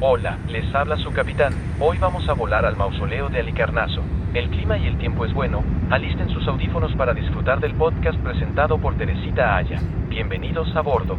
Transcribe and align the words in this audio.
Hola, 0.00 0.38
les 0.46 0.72
habla 0.76 0.96
su 0.96 1.10
capitán. 1.10 1.52
Hoy 1.80 1.98
vamos 1.98 2.28
a 2.28 2.32
volar 2.32 2.64
al 2.64 2.76
mausoleo 2.76 3.28
de 3.30 3.40
Alicarnaso. 3.40 4.00
El 4.32 4.48
clima 4.48 4.78
y 4.78 4.86
el 4.86 4.96
tiempo 4.96 5.24
es 5.24 5.34
bueno. 5.34 5.64
Alisten 5.90 6.28
sus 6.28 6.46
audífonos 6.46 6.94
para 6.94 7.12
disfrutar 7.14 7.58
del 7.58 7.74
podcast 7.74 8.16
presentado 8.20 8.78
por 8.78 8.96
Teresita 8.96 9.56
Aya. 9.56 9.82
Bienvenidos 10.08 10.68
a 10.76 10.82
bordo. 10.82 11.18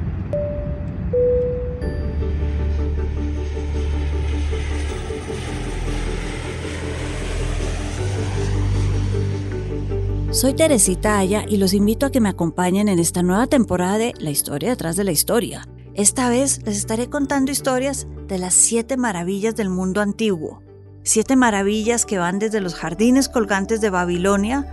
Soy 10.32 10.54
Teresita 10.54 11.18
Aya 11.20 11.44
y 11.46 11.58
los 11.58 11.74
invito 11.74 12.06
a 12.06 12.12
que 12.12 12.22
me 12.22 12.30
acompañen 12.30 12.88
en 12.88 13.00
esta 13.00 13.24
nueva 13.24 13.48
temporada 13.48 13.98
de 13.98 14.14
La 14.20 14.30
historia 14.30 14.70
detrás 14.70 14.96
de 14.96 15.04
la 15.04 15.12
historia. 15.12 15.64
Esta 16.00 16.30
vez 16.30 16.62
les 16.64 16.78
estaré 16.78 17.10
contando 17.10 17.52
historias 17.52 18.08
de 18.30 18.38
las 18.38 18.54
siete 18.54 18.96
maravillas 18.96 19.58
del 19.58 19.70
mundo 19.70 20.00
antiguo. 20.00 20.64
Siete 21.04 21.36
maravillas 21.36 22.06
que 22.06 22.18
van 22.18 22.40
desde 22.40 22.62
los 22.62 22.74
jardines 22.74 23.28
colgantes 23.28 23.82
de 23.82 23.90
Babilonia 23.90 24.66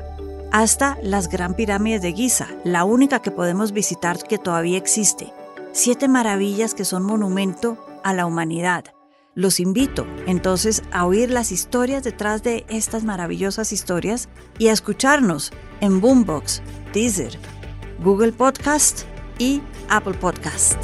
hasta 0.52 0.96
las 1.02 1.28
gran 1.28 1.54
pirámides 1.54 2.00
de 2.00 2.12
Giza, 2.12 2.46
la 2.62 2.84
única 2.84 3.22
que 3.22 3.32
podemos 3.32 3.72
visitar 3.72 4.18
que 4.22 4.38
todavía 4.38 4.78
existe. 4.78 5.32
Siete 5.72 6.06
maravillas 6.06 6.74
que 6.74 6.84
son 6.84 7.02
monumento 7.02 7.76
a 8.04 8.14
la 8.14 8.24
humanidad. 8.24 8.84
Los 9.34 9.58
invito 9.58 10.06
entonces 10.28 10.84
a 10.92 11.06
oír 11.06 11.32
las 11.32 11.50
historias 11.50 12.04
detrás 12.04 12.44
de 12.44 12.64
estas 12.68 13.02
maravillosas 13.02 13.72
historias 13.72 14.28
y 14.60 14.68
a 14.68 14.72
escucharnos 14.72 15.50
en 15.80 16.00
Boombox, 16.00 16.62
Deezer, 16.92 17.36
Google 17.98 18.30
Podcast 18.30 19.02
y 19.40 19.60
Apple 19.88 20.14
Podcast. 20.14 20.78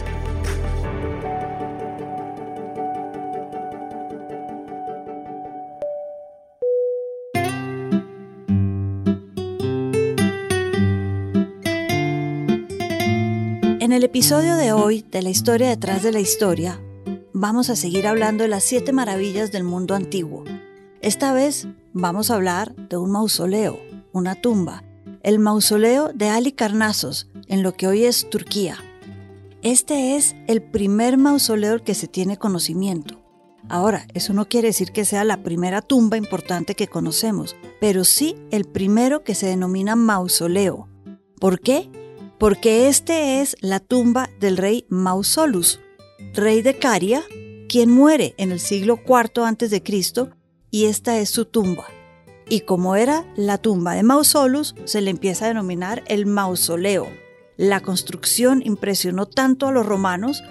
En 13.93 13.97
el 13.97 14.05
episodio 14.05 14.57
de 14.57 14.73
hoy 14.73 15.05
de 15.11 15.21
la 15.21 15.29
historia 15.29 15.69
detrás 15.69 16.03
de 16.03 16.13
la 16.13 16.21
historia, 16.21 16.81
vamos 17.35 17.69
a 17.69 17.77
seguir 17.77 18.07
hablando 18.07 18.43
de 18.43 18.49
las 18.49 18.65
siete 18.65 18.91
maravillas 18.91 19.53
del 19.53 19.65
mundo 19.65 19.95
antiguo. 19.95 20.45
Esta 21.03 21.35
vez 21.35 21.69
vamos 21.93 22.31
a 22.31 22.37
hablar 22.37 22.75
de 22.75 22.97
un 22.97 23.11
mausoleo, 23.11 23.79
una 24.11 24.35
tumba, 24.35 24.83
el 25.23 25.39
mausoleo 25.39 26.11
de 26.15 26.31
Ali 26.31 26.53
Carnazos, 26.53 27.29
en 27.49 27.63
lo 27.63 27.75
que 27.75 27.87
hoy 27.87 28.05
es 28.05 28.31
Turquía. 28.31 28.79
Este 29.61 30.17
es 30.17 30.37
el 30.47 30.63
primer 30.63 31.19
mausoleo 31.19 31.85
que 31.85 31.95
se 31.95 32.09
tiene 32.09 32.39
conocimiento. 32.39 33.23
Ahora, 33.69 34.07
eso 34.15 34.33
no 34.33 34.49
quiere 34.49 34.69
decir 34.69 34.93
que 34.93 35.05
sea 35.05 35.23
la 35.23 35.43
primera 35.43 35.83
tumba 35.83 36.17
importante 36.17 36.75
que 36.75 36.89
conocemos, 36.89 37.57
pero 37.79 38.05
sí 38.05 38.37
el 38.53 38.65
primero 38.65 39.23
que 39.23 39.35
se 39.35 39.49
denomina 39.49 39.97
mausoleo. 39.97 40.89
¿Por 41.39 41.61
qué? 41.61 41.91
Porque 42.43 42.89
este 42.89 43.41
es 43.41 43.57
la 43.61 43.79
tumba 43.79 44.29
del 44.41 44.57
rey 44.57 44.85
Mausolus, 44.89 45.79
rey 46.35 46.61
de 46.61 46.77
Caria, 46.77 47.23
quien 47.69 47.89
muere 47.89 48.35
en 48.37 48.51
el 48.51 48.59
siglo 48.59 48.99
IV 49.07 49.45
a.C. 49.45 49.81
y 50.73 50.87
esta 50.87 51.19
es 51.19 51.31
su 51.31 51.45
tumba. 51.45 51.85
Y 52.49 52.63
como 52.63 52.97
era 52.97 53.25
la 53.37 53.59
tumba 53.59 53.95
de 53.95 54.03
Mausolus, 54.03 54.75
se 54.87 55.01
le 55.03 55.11
empieza 55.11 55.45
a 55.45 55.49
denominar 55.49 56.03
el 56.09 56.27
mausoleo. 56.27 57.07
La 57.57 57.79
construcción 57.79 58.61
impresionó 58.65 59.27
tanto 59.27 59.69
a 59.69 59.73
los 59.73 59.87
romanos 59.87 60.43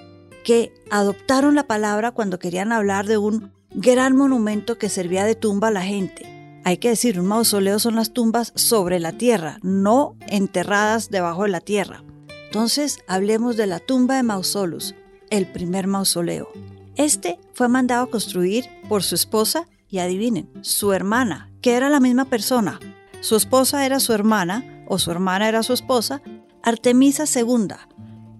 que 0.46 0.72
adoptaron 0.91 1.56
la 1.56 1.68
palabra 1.68 2.12
cuando 2.12 2.40
querían 2.40 2.72
hablar 2.72 3.06
de 3.06 3.18
un 3.18 3.52
gran 3.72 4.16
monumento 4.16 4.78
que 4.78 4.88
servía 4.88 5.25
de 5.25 5.35
tumba 5.35 5.68
a 5.68 5.72
la 5.72 5.81
gente. 5.81 6.30
Hay 6.63 6.77
que 6.77 6.89
decir, 6.89 7.19
un 7.19 7.25
mausoleo 7.25 7.79
son 7.79 7.95
las 7.95 8.11
tumbas 8.11 8.53
sobre 8.55 8.99
la 8.99 9.13
tierra, 9.13 9.57
no 9.63 10.16
enterradas 10.27 11.09
debajo 11.09 11.44
de 11.44 11.49
la 11.49 11.59
tierra. 11.59 12.03
Entonces, 12.45 12.99
hablemos 13.07 13.57
de 13.57 13.66
la 13.66 13.79
tumba 13.79 14.17
de 14.17 14.23
Mausolus, 14.23 14.94
el 15.29 15.47
primer 15.47 15.88
mausoleo. 15.88 16.49
Este 16.95 17.39
fue 17.53 17.67
mandado 17.67 18.03
a 18.03 18.09
construir 18.09 18.66
por 18.89 19.01
su 19.01 19.16
esposa 19.16 19.67
y 19.89 19.99
adivinen, 19.99 20.49
su 20.61 20.94
hermana, 20.94 21.49
que 21.61 21.73
era 21.73 21.89
la 21.89 21.99
misma 21.99 22.25
persona. 22.25 22.79
Su 23.22 23.35
esposa 23.38 23.85
era 23.85 23.99
su 23.99 24.13
hermana 24.13 24.83
o 24.88 24.99
su 24.99 25.09
hermana 25.11 25.47
era 25.47 25.63
su 25.63 25.73
esposa, 25.73 26.22
Artemisa 26.61 27.23
II, 27.23 27.69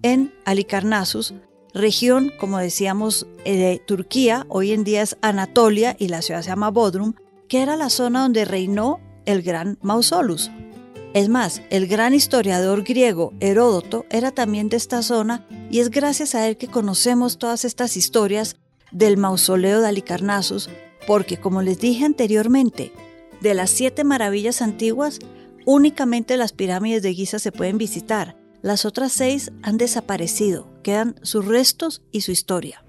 en 0.03 0.34
Alicarnassus, 0.46 1.34
región, 1.74 2.32
como 2.40 2.59
decíamos, 2.59 3.26
eh, 3.46 3.58
de 3.58 3.80
Turquía, 3.80 4.46
hoy 4.50 4.74
en 4.74 4.84
día 4.84 5.02
es 5.02 5.18
Anatolia 5.22 5.96
y 5.98 6.09
la 6.09 6.22
ciudad 6.22 6.42
se 6.42 6.50
llama 6.50 6.70
Bodrum, 6.70 7.14
que 7.52 7.62
era 7.62 7.76
la 7.76 7.90
zona 7.90 8.22
donde 8.22 8.46
reinó 8.46 9.02
el 9.26 9.42
gran 9.42 9.78
Mausolus. 9.82 10.50
Es 11.14 11.28
más, 11.28 11.62
el 11.70 11.86
gran 11.86 12.14
historiador 12.14 12.86
griego 12.86 13.34
Heródoto 13.42 14.06
era 14.10 14.32
también 14.32 14.70
de 14.70 14.78
esta 14.78 15.02
zona 15.02 15.46
y 15.70 15.80
es 15.80 15.90
gracias 15.90 16.34
a 16.34 16.48
él 16.48 16.56
que 16.56 16.70
conocemos 16.70 17.40
todas 17.40 17.66
estas 17.66 17.98
historias 17.98 18.56
del 18.94 19.18
mausoleo 19.18 19.82
de 19.82 19.90
Alicarnassus, 19.90 20.70
porque 21.06 21.36
como 21.36 21.62
les 21.62 21.78
dije 21.78 22.06
anteriormente, 22.06 22.94
de 23.42 23.54
las 23.54 23.70
siete 23.70 24.06
maravillas 24.06 24.62
antiguas, 24.62 25.20
únicamente 25.66 26.38
las 26.38 26.54
pirámides 26.54 27.04
de 27.04 27.14
Giza 27.14 27.38
se 27.38 27.52
pueden 27.52 27.78
visitar. 27.78 28.38
Las 28.62 28.86
otras 28.86 29.12
seis 29.12 29.52
han 29.62 29.78
desaparecido, 29.78 30.70
quedan 30.84 31.16
sus 31.22 31.46
restos 31.46 32.02
y 32.14 32.22
su 32.22 32.32
historia. 32.32 32.86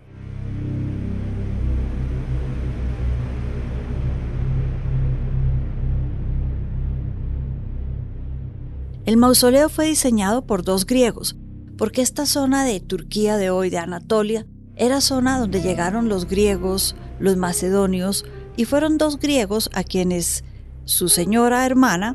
El 9.05 9.17
mausoleo 9.17 9.69
fue 9.69 9.87
diseñado 9.87 10.47
por 10.47 10.63
dos 10.63 10.87
griegos, 10.87 11.35
porque 11.77 12.03
esta 12.03 12.25
zona 12.25 12.65
de 12.65 12.79
Turquía 12.79 13.37
de 13.37 13.51
hoy, 13.51 13.69
de 13.69 13.79
Anatolia, 13.79 14.47
era 14.77 15.01
zona 15.01 15.41
donde 15.41 15.61
llegaron 15.61 16.09
los 16.09 16.29
griegos, 16.29 16.95
los 17.19 17.37
macedonios, 17.37 18.25
y 18.57 18.65
fueron 18.65 18.99
dos 18.99 19.19
griegos 19.19 19.71
a 19.75 19.83
quienes 19.83 20.45
su 20.85 21.09
señora 21.09 21.67
hermana 21.67 22.15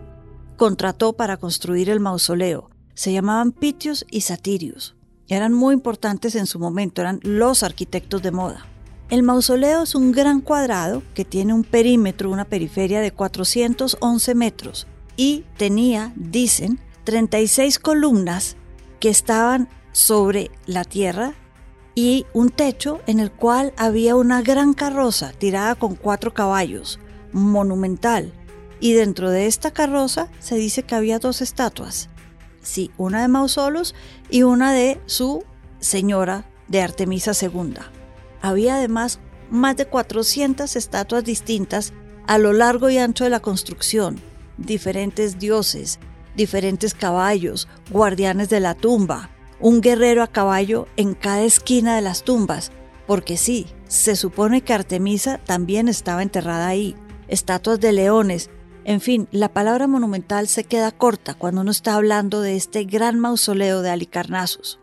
contrató 0.55 1.11
para 1.11 1.35
construir 1.35 1.89
el 1.89 1.99
mausoleo. 1.99 2.69
Se 2.93 3.11
llamaban 3.11 3.51
Pitios 3.51 4.05
y 4.09 4.21
Satirios. 4.21 4.95
Eran 5.27 5.51
muy 5.51 5.73
importantes 5.73 6.35
en 6.35 6.45
su 6.45 6.57
momento, 6.57 7.01
eran 7.01 7.19
los 7.21 7.63
arquitectos 7.63 8.21
de 8.21 8.31
moda. 8.31 8.65
El 9.09 9.23
mausoleo 9.23 9.83
es 9.83 9.93
un 9.93 10.13
gran 10.13 10.39
cuadrado 10.39 11.03
que 11.13 11.25
tiene 11.25 11.53
un 11.53 11.65
perímetro, 11.65 12.31
una 12.31 12.45
periferia 12.45 13.01
de 13.01 13.11
411 13.11 14.35
metros 14.35 14.87
y 15.17 15.43
tenía, 15.57 16.13
dicen, 16.15 16.79
36 17.03 17.79
columnas 17.79 18.55
que 19.01 19.09
estaban 19.09 19.67
sobre 19.91 20.51
la 20.65 20.85
tierra 20.85 21.33
y 21.95 22.27
un 22.33 22.51
techo 22.51 23.01
en 23.07 23.19
el 23.19 23.31
cual 23.31 23.73
había 23.75 24.15
una 24.15 24.43
gran 24.43 24.73
carroza 24.73 25.31
tirada 25.31 25.73
con 25.75 25.95
cuatro 25.95 26.33
caballos, 26.33 26.99
monumental, 27.33 28.31
y 28.79 28.93
dentro 28.93 29.31
de 29.31 29.47
esta 29.47 29.71
carroza 29.71 30.29
se 30.39 30.55
dice 30.55 30.83
que 30.83 30.93
había 30.93 31.17
dos 31.17 31.41
estatuas. 31.41 32.09
sí, 32.61 32.91
una 32.97 33.21
de 33.21 33.27
Mausolos 33.27 33.95
y 34.29 34.43
una 34.43 34.73
de 34.73 35.01
su 35.07 35.43
señora 35.79 36.45
de 36.67 36.81
Artemisa 36.81 37.31
II. 37.39 37.75
Había 38.41 38.75
además 38.75 39.19
más 39.49 39.77
de 39.77 39.85
400 39.85 40.75
estatuas 40.75 41.23
distintas 41.23 41.93
a 42.27 42.37
lo 42.37 42.53
largo 42.53 42.89
y 42.89 42.97
ancho 42.97 43.23
de 43.23 43.29
la 43.29 43.39
construcción, 43.39 44.19
diferentes 44.57 45.39
dioses, 45.39 45.99
diferentes 46.35 46.93
caballos, 46.93 47.67
guardianes 47.91 48.49
de 48.49 48.59
la 48.59 48.75
tumba, 48.75 49.29
un 49.59 49.81
guerrero 49.81 50.23
a 50.23 50.27
caballo 50.27 50.87
en 50.97 51.13
cada 51.13 51.43
esquina 51.43 51.95
de 51.95 52.01
las 52.01 52.23
tumbas, 52.23 52.71
porque 53.07 53.37
sí, 53.37 53.67
se 53.87 54.15
supone 54.15 54.61
que 54.61 54.73
Artemisa 54.73 55.39
también 55.39 55.87
estaba 55.87 56.23
enterrada 56.23 56.67
ahí, 56.67 56.95
estatuas 57.27 57.79
de 57.79 57.91
leones, 57.91 58.49
en 58.87 59.01
fin, 59.01 59.27
la 59.31 59.51
palabra 59.51 59.85
monumental 59.85 60.47
se 60.47 60.63
queda 60.63 60.91
corta 60.91 61.33
cuando 61.33 61.59
uno 61.59 61.71
está 61.71 61.95
hablando 61.95 62.39
de 62.39 62.55
este 62.55 62.85
gran 62.85 63.19
mausoleo 63.19 63.81
de 63.81 63.89
Alicarnassus. 63.89 64.79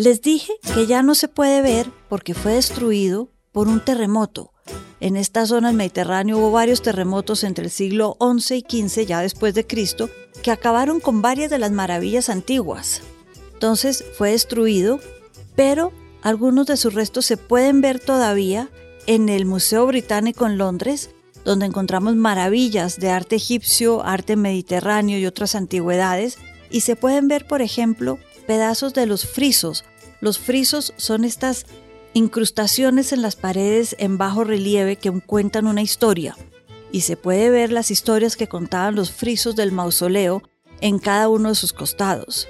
Les 0.00 0.22
dije 0.22 0.54
que 0.72 0.86
ya 0.86 1.02
no 1.02 1.14
se 1.14 1.28
puede 1.28 1.60
ver 1.60 1.92
porque 2.08 2.32
fue 2.32 2.54
destruido 2.54 3.28
por 3.52 3.68
un 3.68 3.84
terremoto. 3.84 4.54
En 4.98 5.14
esta 5.14 5.44
zona 5.44 5.68
del 5.68 5.76
Mediterráneo 5.76 6.38
hubo 6.38 6.50
varios 6.52 6.80
terremotos 6.80 7.44
entre 7.44 7.66
el 7.66 7.70
siglo 7.70 8.16
XI 8.18 8.64
y 8.66 8.88
XV 8.88 9.04
ya 9.04 9.20
después 9.20 9.52
de 9.52 9.66
Cristo 9.66 10.08
que 10.42 10.52
acabaron 10.52 11.00
con 11.00 11.20
varias 11.20 11.50
de 11.50 11.58
las 11.58 11.70
maravillas 11.70 12.30
antiguas. 12.30 13.02
Entonces 13.52 14.02
fue 14.16 14.30
destruido, 14.30 15.00
pero 15.54 15.92
algunos 16.22 16.66
de 16.66 16.78
sus 16.78 16.94
restos 16.94 17.26
se 17.26 17.36
pueden 17.36 17.82
ver 17.82 18.00
todavía 18.00 18.70
en 19.06 19.28
el 19.28 19.44
Museo 19.44 19.86
Británico 19.86 20.46
en 20.46 20.56
Londres, 20.56 21.10
donde 21.44 21.66
encontramos 21.66 22.16
maravillas 22.16 22.98
de 22.98 23.10
arte 23.10 23.36
egipcio, 23.36 24.02
arte 24.02 24.36
mediterráneo 24.36 25.18
y 25.18 25.26
otras 25.26 25.54
antigüedades, 25.54 26.38
y 26.70 26.80
se 26.80 26.96
pueden 26.96 27.28
ver, 27.28 27.46
por 27.46 27.60
ejemplo, 27.60 28.18
pedazos 28.46 28.94
de 28.94 29.06
los 29.06 29.26
frisos. 29.26 29.84
Los 30.20 30.38
frisos 30.38 30.92
son 30.96 31.24
estas 31.24 31.66
incrustaciones 32.12 33.12
en 33.12 33.22
las 33.22 33.36
paredes 33.36 33.96
en 33.98 34.18
bajo 34.18 34.44
relieve 34.44 34.96
que 34.96 35.10
cuentan 35.20 35.66
una 35.66 35.82
historia, 35.82 36.36
y 36.92 37.02
se 37.02 37.16
puede 37.16 37.50
ver 37.50 37.72
las 37.72 37.90
historias 37.90 38.36
que 38.36 38.48
contaban 38.48 38.94
los 38.94 39.12
frisos 39.12 39.56
del 39.56 39.72
mausoleo 39.72 40.42
en 40.80 40.98
cada 40.98 41.28
uno 41.28 41.50
de 41.50 41.54
sus 41.54 41.72
costados. 41.72 42.48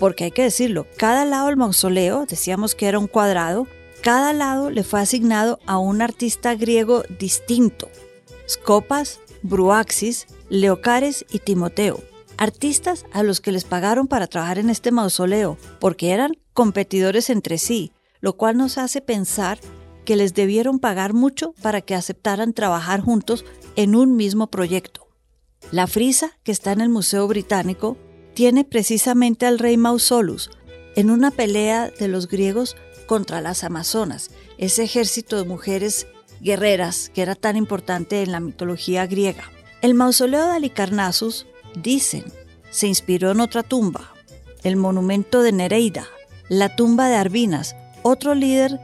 Porque 0.00 0.24
hay 0.24 0.30
que 0.30 0.42
decirlo, 0.42 0.86
cada 0.96 1.24
lado 1.24 1.46
del 1.46 1.56
mausoleo, 1.56 2.26
decíamos 2.26 2.74
que 2.74 2.86
era 2.86 2.98
un 2.98 3.06
cuadrado, 3.06 3.66
cada 4.02 4.32
lado 4.32 4.70
le 4.70 4.82
fue 4.84 5.00
asignado 5.00 5.58
a 5.66 5.78
un 5.78 6.02
artista 6.02 6.54
griego 6.54 7.04
distinto. 7.18 7.88
Scopas, 8.48 9.20
Bruaxis, 9.42 10.26
Leocares 10.48 11.24
y 11.30 11.38
Timoteo. 11.38 12.02
Artistas 12.36 13.06
a 13.12 13.22
los 13.22 13.40
que 13.40 13.52
les 13.52 13.64
pagaron 13.64 14.08
para 14.08 14.26
trabajar 14.26 14.58
en 14.58 14.68
este 14.68 14.90
mausoleo, 14.90 15.56
porque 15.78 16.10
eran 16.10 16.36
competidores 16.54 17.28
entre 17.28 17.58
sí, 17.58 17.92
lo 18.20 18.36
cual 18.36 18.56
nos 18.56 18.78
hace 18.78 19.02
pensar 19.02 19.58
que 20.04 20.16
les 20.16 20.32
debieron 20.32 20.78
pagar 20.78 21.12
mucho 21.12 21.52
para 21.60 21.80
que 21.82 21.94
aceptaran 21.94 22.52
trabajar 22.52 23.00
juntos 23.00 23.44
en 23.76 23.94
un 23.94 24.16
mismo 24.16 24.46
proyecto. 24.46 25.08
La 25.70 25.86
frisa 25.86 26.38
que 26.42 26.52
está 26.52 26.72
en 26.72 26.80
el 26.80 26.88
Museo 26.88 27.26
Británico 27.26 27.96
tiene 28.34 28.64
precisamente 28.64 29.46
al 29.46 29.58
rey 29.58 29.76
Mausolus 29.76 30.50
en 30.96 31.10
una 31.10 31.30
pelea 31.30 31.90
de 31.90 32.08
los 32.08 32.28
griegos 32.28 32.76
contra 33.06 33.40
las 33.40 33.64
amazonas, 33.64 34.30
ese 34.58 34.84
ejército 34.84 35.36
de 35.36 35.48
mujeres 35.48 36.06
guerreras 36.40 37.10
que 37.14 37.22
era 37.22 37.34
tan 37.34 37.56
importante 37.56 38.22
en 38.22 38.32
la 38.32 38.40
mitología 38.40 39.06
griega. 39.06 39.50
El 39.82 39.94
mausoleo 39.94 40.46
de 40.46 40.52
Alicarnassus, 40.52 41.46
dicen, 41.74 42.24
se 42.70 42.86
inspiró 42.86 43.30
en 43.30 43.40
otra 43.40 43.62
tumba, 43.62 44.14
el 44.62 44.76
monumento 44.76 45.42
de 45.42 45.52
Nereida, 45.52 46.06
la 46.48 46.74
tumba 46.76 47.08
de 47.08 47.16
Arbinas, 47.16 47.76
otro 48.02 48.34
líder 48.34 48.80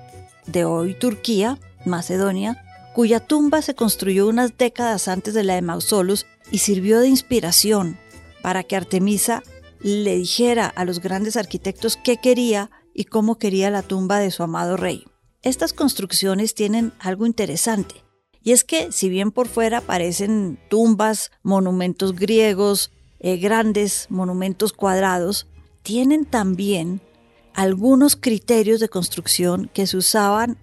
de 0.47 0.65
hoy 0.65 0.95
Turquía, 0.95 1.59
Macedonia, 1.85 2.65
cuya 2.95 3.21
tumba 3.21 3.63
se 3.63 3.75
construyó 3.75 4.29
unas 4.29 4.57
décadas 4.57 5.09
antes 5.09 5.35
de 5.35 5.45
la 5.45 5.55
de 5.55 5.63
Mausolus 5.63 6.27
y 6.51 6.59
sirvió 6.59 7.01
de 7.01 7.09
inspiración 7.09 7.99
para 8.43 8.63
que 8.65 8.77
Artemisa 8.77 9.43
le 9.81 10.17
dijera 10.17 10.67
a 10.67 10.85
los 10.85 11.01
grandes 11.01 11.37
arquitectos 11.37 11.97
qué 11.97 12.17
quería 12.17 12.71
y 12.95 13.05
cómo 13.05 13.39
quería 13.39 13.71
la 13.71 13.83
tumba 13.83 14.19
de 14.19 14.31
su 14.31 14.43
amado 14.43 14.77
rey. 14.77 15.05
Estas 15.43 15.73
construcciones 15.73 16.55
tienen 16.55 16.93
algo 16.99 17.25
interesante, 17.25 17.95
y 18.43 18.53
es 18.53 18.65
que 18.65 18.91
si 18.93 19.09
bien 19.09 19.31
por 19.31 19.49
fuera 19.49 19.81
parecen 19.81 20.59
tumbas, 20.69 21.31
monumentos 21.43 22.15
griegos, 22.15 22.91
eh, 23.21 23.37
grandes 23.37 24.07
monumentos 24.11 24.73
cuadrados, 24.73 25.47
tienen 25.83 26.25
también 26.25 27.01
algunos 27.61 28.17
criterios 28.17 28.81
de 28.81 28.89
construcción 28.89 29.71
que 29.75 29.87
se 29.87 29.99
usaban 29.99 30.57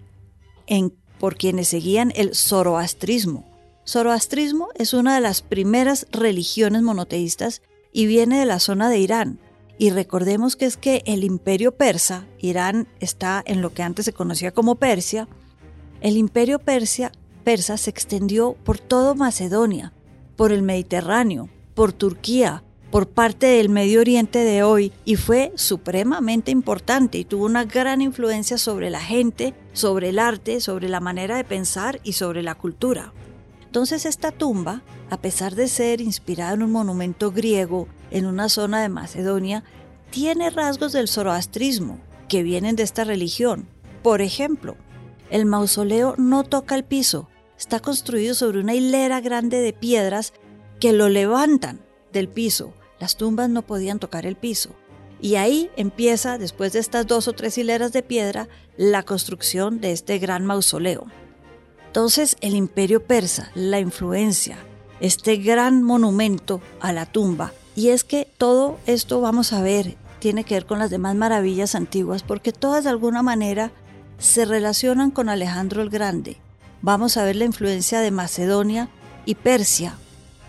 por 1.20 1.36
quienes 1.36 1.68
seguían 1.68 2.12
el 2.16 2.34
zoroastrismo. 2.34 3.48
Zoroastrismo 3.86 4.70
es 4.74 4.94
una 4.94 5.14
de 5.14 5.20
las 5.20 5.42
primeras 5.42 6.08
religiones 6.10 6.82
monoteístas 6.82 7.62
y 7.92 8.06
viene 8.06 8.40
de 8.40 8.46
la 8.46 8.58
zona 8.58 8.90
de 8.90 8.98
Irán. 8.98 9.38
Y 9.78 9.90
recordemos 9.90 10.56
que 10.56 10.66
es 10.66 10.76
que 10.76 11.04
el 11.06 11.22
imperio 11.22 11.76
persa, 11.76 12.26
Irán 12.40 12.88
está 12.98 13.44
en 13.46 13.62
lo 13.62 13.72
que 13.72 13.84
antes 13.84 14.04
se 14.04 14.12
conocía 14.12 14.50
como 14.50 14.74
Persia, 14.74 15.28
el 16.00 16.16
imperio 16.16 16.58
persia, 16.58 17.12
persa 17.44 17.76
se 17.76 17.90
extendió 17.90 18.56
por 18.64 18.80
todo 18.80 19.14
Macedonia, 19.14 19.92
por 20.34 20.50
el 20.50 20.62
Mediterráneo, 20.62 21.48
por 21.74 21.92
Turquía, 21.92 22.64
por 22.90 23.08
parte 23.08 23.46
del 23.46 23.68
Medio 23.68 24.00
Oriente 24.00 24.38
de 24.38 24.62
hoy 24.62 24.92
y 25.04 25.16
fue 25.16 25.52
supremamente 25.56 26.50
importante 26.50 27.18
y 27.18 27.24
tuvo 27.24 27.44
una 27.44 27.64
gran 27.64 28.00
influencia 28.00 28.56
sobre 28.56 28.88
la 28.88 29.00
gente, 29.00 29.54
sobre 29.74 30.08
el 30.08 30.18
arte, 30.18 30.60
sobre 30.60 30.88
la 30.88 31.00
manera 31.00 31.36
de 31.36 31.44
pensar 31.44 32.00
y 32.02 32.14
sobre 32.14 32.42
la 32.42 32.54
cultura. 32.54 33.12
Entonces 33.66 34.06
esta 34.06 34.32
tumba, 34.32 34.82
a 35.10 35.18
pesar 35.18 35.54
de 35.54 35.68
ser 35.68 36.00
inspirada 36.00 36.54
en 36.54 36.62
un 36.62 36.72
monumento 36.72 37.30
griego 37.30 37.88
en 38.10 38.24
una 38.24 38.48
zona 38.48 38.80
de 38.80 38.88
Macedonia, 38.88 39.64
tiene 40.10 40.48
rasgos 40.48 40.92
del 40.92 41.08
zoroastrismo 41.08 42.00
que 42.28 42.42
vienen 42.42 42.76
de 42.76 42.84
esta 42.84 43.04
religión. 43.04 43.68
Por 44.02 44.22
ejemplo, 44.22 44.76
el 45.28 45.44
mausoleo 45.44 46.14
no 46.16 46.44
toca 46.44 46.74
el 46.74 46.84
piso, 46.84 47.28
está 47.58 47.80
construido 47.80 48.34
sobre 48.34 48.60
una 48.60 48.74
hilera 48.74 49.20
grande 49.20 49.60
de 49.60 49.74
piedras 49.74 50.32
que 50.80 50.94
lo 50.94 51.10
levantan 51.10 51.80
del 52.14 52.28
piso 52.28 52.72
las 53.00 53.16
tumbas 53.16 53.48
no 53.48 53.62
podían 53.62 53.98
tocar 53.98 54.26
el 54.26 54.36
piso. 54.36 54.70
Y 55.20 55.34
ahí 55.34 55.70
empieza, 55.76 56.38
después 56.38 56.72
de 56.72 56.78
estas 56.78 57.06
dos 57.06 57.26
o 57.28 57.32
tres 57.32 57.58
hileras 57.58 57.92
de 57.92 58.02
piedra, 58.02 58.48
la 58.76 59.02
construcción 59.02 59.80
de 59.80 59.92
este 59.92 60.18
gran 60.18 60.44
mausoleo. 60.44 61.06
Entonces 61.86 62.36
el 62.40 62.54
imperio 62.54 63.04
persa, 63.04 63.50
la 63.54 63.80
influencia, 63.80 64.58
este 65.00 65.36
gran 65.36 65.82
monumento 65.82 66.60
a 66.80 66.92
la 66.92 67.06
tumba. 67.06 67.52
Y 67.74 67.88
es 67.88 68.04
que 68.04 68.28
todo 68.38 68.78
esto 68.86 69.20
vamos 69.20 69.52
a 69.52 69.62
ver, 69.62 69.96
tiene 70.18 70.44
que 70.44 70.54
ver 70.54 70.66
con 70.66 70.78
las 70.78 70.90
demás 70.90 71.16
maravillas 71.16 71.74
antiguas, 71.74 72.22
porque 72.22 72.52
todas 72.52 72.84
de 72.84 72.90
alguna 72.90 73.22
manera 73.22 73.72
se 74.18 74.44
relacionan 74.44 75.10
con 75.10 75.28
Alejandro 75.28 75.82
el 75.82 75.90
Grande. 75.90 76.36
Vamos 76.82 77.16
a 77.16 77.24
ver 77.24 77.36
la 77.36 77.44
influencia 77.44 78.00
de 78.00 78.10
Macedonia 78.10 78.88
y 79.24 79.34
Persia 79.34 79.96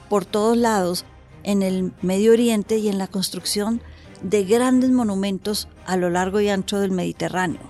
por 0.10 0.25
todos 0.25 0.58
lados 0.58 1.06
en 1.43 1.62
el 1.62 1.93
Medio 2.01 2.31
Oriente 2.31 2.77
y 2.77 2.89
en 2.89 2.98
la 2.98 3.08
construcción 3.08 3.81
de 4.22 4.43
grandes 4.43 4.91
monumentos 4.91 5.67
a 5.86 5.98
lo 5.98 6.10
largo 6.10 6.39
y 6.39 6.50
ancho 6.50 6.79
del 6.79 6.91
Mediterráneo. 6.91 7.62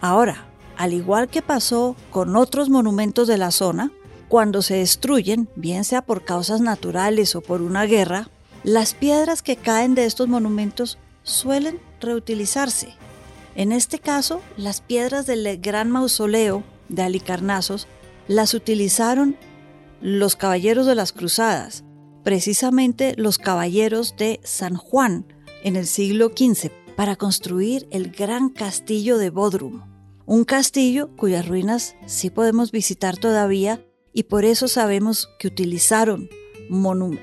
Ahora, 0.00 0.46
al 0.76 0.92
igual 0.92 1.28
que 1.28 1.42
pasó 1.42 1.96
con 2.10 2.36
otros 2.36 2.68
monumentos 2.68 3.28
de 3.28 3.38
la 3.38 3.50
zona, 3.50 3.92
cuando 4.28 4.62
se 4.62 4.76
destruyen, 4.76 5.48
bien 5.56 5.84
sea 5.84 6.02
por 6.02 6.24
causas 6.24 6.60
naturales 6.60 7.36
o 7.36 7.42
por 7.42 7.60
una 7.60 7.84
guerra, 7.84 8.30
las 8.64 8.94
piedras 8.94 9.42
que 9.42 9.56
caen 9.56 9.94
de 9.94 10.06
estos 10.06 10.28
monumentos 10.28 10.98
suelen 11.22 11.78
reutilizarse. 12.00 12.94
En 13.54 13.72
este 13.72 13.98
caso, 13.98 14.40
las 14.56 14.80
piedras 14.80 15.26
del 15.26 15.60
gran 15.60 15.90
mausoleo 15.90 16.64
de 16.88 17.02
Alicarnazos 17.02 17.86
las 18.26 18.54
utilizaron 18.54 19.36
los 20.00 20.36
caballeros 20.36 20.86
de 20.86 20.94
las 20.94 21.12
cruzadas 21.12 21.84
precisamente 22.22 23.14
los 23.16 23.38
caballeros 23.38 24.16
de 24.16 24.40
San 24.42 24.76
Juan 24.76 25.26
en 25.64 25.76
el 25.76 25.86
siglo 25.86 26.28
XV 26.28 26.70
para 26.96 27.16
construir 27.16 27.86
el 27.90 28.10
gran 28.10 28.48
castillo 28.48 29.18
de 29.18 29.30
Bodrum, 29.30 29.82
un 30.26 30.44
castillo 30.44 31.10
cuyas 31.16 31.46
ruinas 31.46 31.96
sí 32.06 32.30
podemos 32.30 32.70
visitar 32.70 33.16
todavía 33.16 33.84
y 34.12 34.24
por 34.24 34.44
eso 34.44 34.68
sabemos 34.68 35.28
que 35.38 35.48
utilizaron 35.48 36.28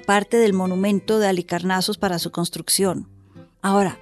parte 0.06 0.38
del 0.38 0.53
monumento 0.53 1.18
de 1.18 1.27
Alicarnassos 1.27 1.98
para 1.98 2.20
su 2.20 2.32
construcción. 2.32 3.08
Ahora, 3.62 3.98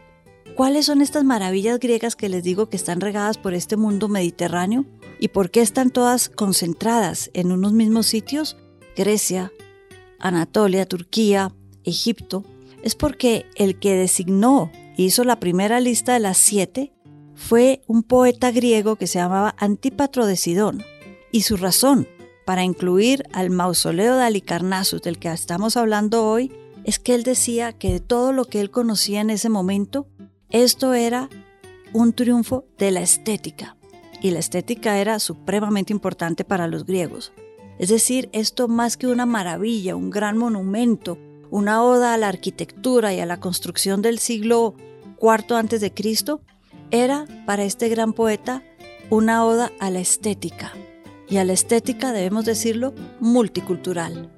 ¿cuáles 0.55 0.85
son 0.85 1.01
estas 1.01 1.23
maravillas 1.23 1.79
griegas 1.79 2.15
que 2.15 2.29
les 2.29 2.43
digo 2.43 2.69
que 2.69 2.75
están 2.75 2.99
regadas 2.99 3.37
por 3.37 3.53
este 3.53 3.77
mundo 3.77 4.09
mediterráneo? 4.09 4.85
¿Y 5.19 5.29
por 5.29 5.49
qué 5.49 5.61
están 5.61 5.89
todas 5.89 6.29
concentradas 6.29 7.29
en 7.33 7.51
unos 7.51 7.71
mismos 7.73 8.07
sitios? 8.07 8.57
Grecia, 8.95 9.51
Anatolia, 10.19 10.85
Turquía, 10.85 11.53
Egipto. 11.83 12.43
Es 12.83 12.95
porque 12.95 13.45
el 13.55 13.79
que 13.79 13.95
designó 13.95 14.71
e 14.97 15.03
hizo 15.03 15.23
la 15.23 15.39
primera 15.39 15.79
lista 15.79 16.13
de 16.13 16.19
las 16.19 16.37
siete 16.37 16.93
fue 17.35 17.81
un 17.87 18.03
poeta 18.03 18.51
griego 18.51 18.95
que 18.95 19.07
se 19.07 19.19
llamaba 19.19 19.55
Antípatro 19.57 20.25
de 20.25 20.35
Sidón. 20.35 20.83
Y 21.31 21.41
su 21.41 21.57
razón 21.57 22.07
para 22.45 22.63
incluir 22.63 23.23
al 23.33 23.49
mausoleo 23.49 24.15
de 24.15 24.23
Alicarnassus 24.23 25.01
del 25.01 25.19
que 25.19 25.29
estamos 25.29 25.75
hablando 25.75 26.25
hoy 26.25 26.51
es 26.85 26.97
que 26.97 27.13
él 27.13 27.23
decía 27.23 27.73
que 27.73 27.91
de 27.91 27.99
todo 27.99 28.31
lo 28.31 28.45
que 28.45 28.61
él 28.61 28.71
conocía 28.71 29.19
en 29.19 29.29
ese 29.29 29.49
momento, 29.49 30.07
esto 30.49 30.93
era 30.93 31.29
un 31.91 32.13
triunfo 32.13 32.65
de 32.77 32.91
la 32.91 33.01
estética. 33.01 33.75
Y 34.21 34.31
la 34.31 34.39
estética 34.39 34.97
era 34.97 35.19
supremamente 35.19 35.91
importante 35.91 36.45
para 36.45 36.67
los 36.67 36.85
griegos. 36.85 37.33
Es 37.79 37.89
decir, 37.89 38.29
esto 38.33 38.67
más 38.67 38.97
que 38.97 39.07
una 39.07 39.25
maravilla, 39.25 39.95
un 39.95 40.09
gran 40.09 40.37
monumento, 40.37 41.17
una 41.49 41.83
oda 41.83 42.13
a 42.13 42.17
la 42.17 42.27
arquitectura 42.27 43.13
y 43.13 43.19
a 43.19 43.25
la 43.25 43.39
construcción 43.39 44.01
del 44.01 44.19
siglo 44.19 44.75
IV 45.21 45.55
antes 45.55 45.81
de 45.81 45.93
Cristo, 45.93 46.41
era 46.91 47.25
para 47.45 47.63
este 47.63 47.89
gran 47.89 48.13
poeta 48.13 48.63
una 49.09 49.45
oda 49.45 49.71
a 49.79 49.89
la 49.89 49.99
estética, 49.99 50.73
y 51.29 51.37
a 51.37 51.43
la 51.43 51.53
estética 51.53 52.13
debemos 52.13 52.45
decirlo 52.45 52.93
multicultural. 53.19 54.36